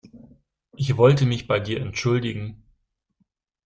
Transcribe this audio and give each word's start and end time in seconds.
Ich 0.77 0.97
wollte 0.97 1.27
mich 1.27 1.45
bei 1.47 1.59
dir 1.59 1.79
entschuldigen. 1.79 2.63